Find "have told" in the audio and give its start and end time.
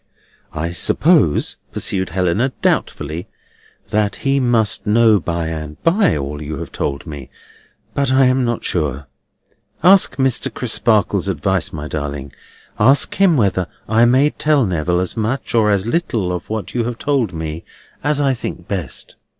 6.57-7.05, 16.85-17.31